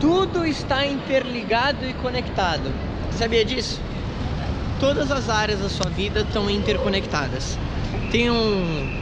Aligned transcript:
Tudo 0.00 0.46
está 0.46 0.86
interligado 0.86 1.84
e 1.86 1.92
conectado. 1.92 2.72
Sabia 3.12 3.44
disso? 3.44 3.78
Todas 4.80 5.10
as 5.10 5.28
áreas 5.28 5.60
da 5.60 5.68
sua 5.68 5.90
vida 5.90 6.20
estão 6.20 6.48
interconectadas. 6.48 7.58
Tem 8.10 8.30
um, 8.30 8.98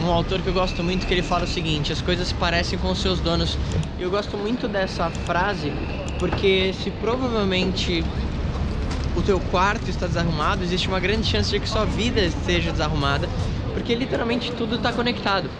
um 0.00 0.06
autor 0.06 0.40
que 0.40 0.46
eu 0.46 0.52
gosto 0.52 0.84
muito 0.84 1.08
que 1.08 1.12
ele 1.12 1.24
fala 1.24 1.42
o 1.42 1.48
seguinte: 1.48 1.92
as 1.92 2.00
coisas 2.00 2.28
se 2.28 2.34
parecem 2.34 2.78
com 2.78 2.92
os 2.92 3.02
seus 3.02 3.18
donos. 3.18 3.58
Eu 3.98 4.10
gosto 4.10 4.36
muito 4.36 4.68
dessa 4.68 5.10
frase 5.10 5.72
porque 6.20 6.72
se 6.84 6.92
provavelmente 6.92 8.04
o 9.16 9.22
teu 9.22 9.40
quarto 9.40 9.90
está 9.90 10.06
desarrumado, 10.06 10.62
existe 10.62 10.86
uma 10.86 11.00
grande 11.00 11.26
chance 11.26 11.50
de 11.50 11.58
que 11.58 11.68
sua 11.68 11.84
vida 11.84 12.20
esteja 12.20 12.70
desarrumada, 12.70 13.28
porque 13.74 13.92
literalmente 13.92 14.52
tudo 14.52 14.76
está 14.76 14.92
conectado. 14.92 15.50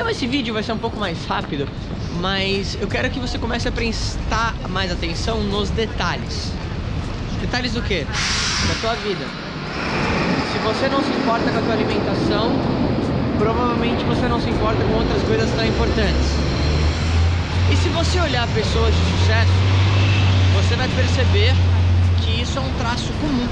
Então 0.00 0.08
esse 0.08 0.26
vídeo 0.26 0.54
vai 0.54 0.62
ser 0.62 0.72
um 0.72 0.78
pouco 0.78 0.98
mais 0.98 1.26
rápido, 1.26 1.68
mas 2.22 2.74
eu 2.80 2.88
quero 2.88 3.10
que 3.10 3.20
você 3.20 3.38
comece 3.38 3.68
a 3.68 3.70
prestar 3.70 4.54
mais 4.70 4.90
atenção 4.90 5.42
nos 5.42 5.68
detalhes. 5.68 6.50
Detalhes 7.38 7.74
do 7.74 7.82
que? 7.82 8.04
Da 8.04 8.74
tua 8.80 8.94
vida. 8.94 9.26
Se 10.50 10.58
você 10.60 10.88
não 10.88 11.02
se 11.02 11.10
importa 11.10 11.50
com 11.50 11.58
a 11.58 11.60
tua 11.60 11.74
alimentação, 11.74 12.50
provavelmente 13.36 14.02
você 14.04 14.26
não 14.26 14.40
se 14.40 14.48
importa 14.48 14.82
com 14.82 14.94
outras 14.94 15.22
coisas 15.24 15.50
tão 15.50 15.66
importantes. 15.66 16.30
E 17.70 17.76
se 17.76 17.90
você 17.90 18.20
olhar 18.20 18.48
pessoas 18.54 18.94
de 18.94 19.18
sucesso, 19.18 19.52
você 20.56 20.76
vai 20.76 20.88
perceber 20.88 21.52
que 22.24 22.40
isso 22.40 22.58
é 22.58 22.62
um 22.62 22.72
traço 22.78 23.12
comum. 23.20 23.46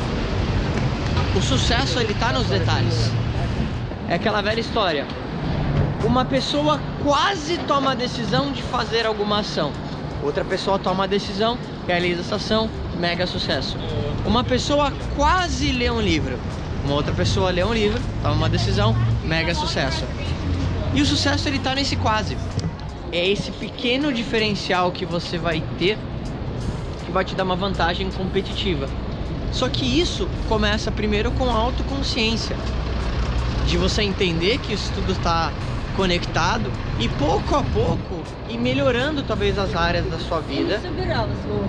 O 1.36 1.42
sucesso 1.42 2.00
ele 2.00 2.14
tá 2.14 2.32
nos 2.32 2.46
detalhes. 2.46 3.10
É 4.08 4.14
aquela 4.14 4.40
velha 4.40 4.60
história. 4.60 5.06
Uma 6.04 6.24
pessoa 6.24 6.80
quase 7.02 7.58
toma 7.58 7.92
a 7.92 7.94
decisão 7.94 8.52
de 8.52 8.62
fazer 8.62 9.04
alguma 9.04 9.40
ação. 9.40 9.72
Outra 10.22 10.44
pessoa 10.44 10.78
toma 10.78 11.04
a 11.04 11.06
decisão, 11.06 11.58
realiza 11.86 12.20
essa 12.20 12.36
ação, 12.36 12.70
mega 12.98 13.26
sucesso. 13.26 13.76
Uma 14.24 14.44
pessoa 14.44 14.92
quase 15.16 15.72
lê 15.72 15.90
um 15.90 16.00
livro. 16.00 16.38
Uma 16.84 16.94
outra 16.94 17.12
pessoa 17.12 17.50
lê 17.50 17.64
um 17.64 17.74
livro, 17.74 18.00
toma 18.22 18.34
uma 18.34 18.48
decisão, 18.48 18.94
mega 19.24 19.54
sucesso. 19.54 20.04
E 20.94 21.02
o 21.02 21.06
sucesso 21.06 21.48
ele 21.48 21.58
tá 21.58 21.74
nesse 21.74 21.96
quase. 21.96 22.36
É 23.10 23.26
esse 23.28 23.50
pequeno 23.50 24.12
diferencial 24.12 24.92
que 24.92 25.04
você 25.04 25.36
vai 25.36 25.62
ter 25.78 25.98
que 27.04 27.12
vai 27.12 27.24
te 27.24 27.34
dar 27.34 27.44
uma 27.44 27.56
vantagem 27.56 28.10
competitiva. 28.10 28.86
Só 29.50 29.66
que 29.68 29.84
isso 29.84 30.28
começa 30.46 30.92
primeiro 30.92 31.30
com 31.32 31.48
a 31.48 31.54
autoconsciência, 31.54 32.54
de 33.66 33.78
você 33.78 34.02
entender 34.02 34.58
que 34.58 34.74
isso 34.74 34.92
tudo 34.94 35.12
está 35.12 35.50
conectado 35.98 36.70
e 37.00 37.08
pouco 37.08 37.56
a 37.56 37.62
pouco 37.64 38.22
ir 38.48 38.56
melhorando 38.56 39.24
talvez 39.24 39.58
as 39.58 39.74
áreas 39.74 40.06
da 40.08 40.16
sua 40.20 40.38
vida. 40.38 40.78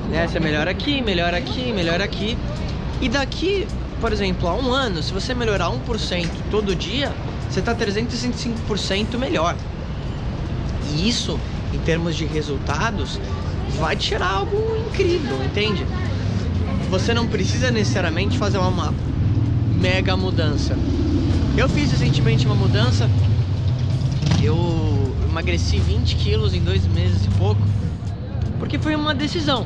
Né? 0.07 0.27
Você 0.27 0.39
melhora 0.39 0.69
aqui, 0.69 1.01
melhora 1.01 1.35
aqui, 1.35 1.73
melhora 1.73 2.03
aqui. 2.03 2.37
E 3.01 3.09
daqui, 3.09 3.67
por 3.99 4.13
exemplo, 4.13 4.47
a 4.47 4.53
um 4.53 4.71
ano, 4.71 5.01
se 5.01 5.11
você 5.11 5.33
melhorar 5.33 5.71
1% 5.71 6.27
todo 6.51 6.75
dia, 6.75 7.11
você 7.49 7.59
está 7.59 7.73
365% 7.73 9.17
melhor. 9.17 9.55
E 10.93 11.09
isso, 11.09 11.39
em 11.73 11.79
termos 11.79 12.15
de 12.15 12.25
resultados, 12.25 13.19
vai 13.79 13.95
tirar 13.95 14.31
algo 14.31 14.55
incrível, 14.87 15.43
entende? 15.43 15.83
Você 16.91 17.15
não 17.15 17.25
precisa 17.25 17.71
necessariamente 17.71 18.37
fazer 18.37 18.59
uma 18.59 18.93
mega 19.81 20.15
mudança. 20.15 20.77
Eu 21.57 21.67
fiz 21.67 21.91
recentemente 21.91 22.45
uma 22.45 22.55
mudança, 22.55 23.09
eu 24.45 25.15
emagreci 25.27 25.77
20 25.77 26.15
quilos 26.15 26.53
em 26.53 26.61
dois 26.61 26.85
meses 26.87 27.25
e 27.25 27.29
pouco, 27.37 27.61
porque 28.59 28.77
foi 28.77 28.95
uma 28.95 29.13
decisão 29.13 29.65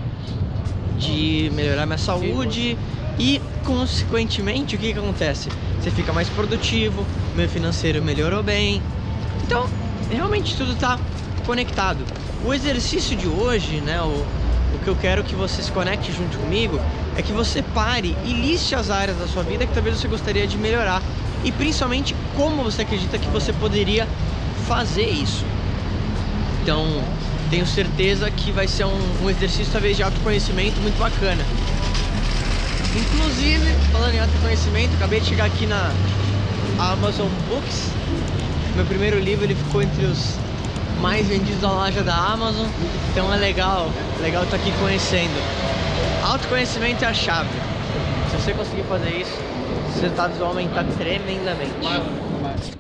de 0.98 1.52
melhorar 1.54 1.86
minha 1.86 1.98
saúde 1.98 2.78
e, 3.20 3.42
consequentemente, 3.64 4.76
o 4.76 4.80
que, 4.80 4.94
que 4.94 5.00
acontece? 5.00 5.50
Você 5.82 5.92
fica 5.92 6.14
mais 6.14 6.30
produtivo, 6.30 7.06
meu 7.36 7.48
financeiro 7.48 8.02
melhorou 8.02 8.42
bem. 8.42 8.82
Então, 9.45 9.67
realmente 10.10 10.56
tudo 10.56 10.73
está 10.73 11.00
conectado. 11.45 12.04
O 12.45 12.54
exercício 12.54 13.16
de 13.16 13.28
hoje, 13.28 13.82
né, 13.82 14.02
o, 14.02 14.26
o 14.76 14.80
que 14.83 14.88
eu 14.88 14.95
quero 14.95 15.23
que 15.23 15.36
você 15.36 15.62
se 15.62 15.72
conecte 15.72 16.12
junto 16.12 16.38
comigo 16.38 16.80
é 17.16 17.22
que 17.22 17.32
você 17.32 17.62
pare 17.62 18.16
e 18.26 18.33
liste 18.33 18.76
as 18.76 18.89
áreas 18.89 19.17
da 19.17 19.28
sua 19.28 19.44
vida 19.44 19.66
que 19.66 19.73
talvez 19.73 19.98
você 20.00 20.08
gostaria 20.08 20.48
de 20.48 20.58
melhorar 20.58 21.02
e 21.44 21.52
principalmente 21.52 22.16
como 22.36 22.64
você 22.64 22.82
acredita 22.82 23.17
que 23.20 23.28
você 23.28 23.54
poderia 23.54 24.08
fazer 24.68 25.08
isso. 25.08 25.46
Então, 26.62 26.86
tenho 27.50 27.66
certeza 27.66 28.30
que 28.32 28.52
vai 28.52 28.68
ser 28.68 28.86
um, 28.86 29.24
um 29.24 29.30
exercício 29.30 29.72
talvez 29.72 29.98
de 29.98 30.04
autoconhecimento 30.04 30.80
muito 30.82 30.98
bacana. 30.98 31.44
Inclusive, 32.96 33.66
falando 33.92 34.14
em 34.14 34.20
autoconhecimento, 34.20 34.94
acabei 34.96 35.20
de 35.20 35.28
chegar 35.28 35.46
aqui 35.46 35.66
na 35.66 35.92
Amazon 36.80 37.28
Books. 37.50 37.90
Meu 38.76 38.86
primeiro 38.86 39.20
livro 39.20 39.46
ele 39.46 39.56
ficou 39.56 39.82
entre 39.82 40.06
os 40.06 40.36
mais 41.02 41.28
vendidos 41.28 41.62
da 41.62 41.72
loja 41.72 42.02
da 42.02 42.16
Amazon. 42.16 42.68
Então 43.12 43.32
é 43.34 43.38
legal, 43.38 43.90
legal 44.22 44.44
estar 44.44 44.58
tá 44.58 44.64
aqui 44.64 44.72
conhecendo. 44.80 45.34
Autoconhecimento 46.24 47.04
é 47.04 47.08
a 47.08 47.14
chave. 47.14 47.50
Se 48.32 48.38
você 48.38 48.54
conseguir 48.54 48.84
fazer 48.84 49.10
isso, 49.10 49.38
os 49.90 50.02
resultados 50.02 50.38
vão 50.38 50.48
aumentar 50.48 50.84
tremendamente. 50.98 52.74